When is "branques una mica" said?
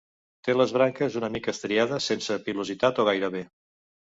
0.77-1.53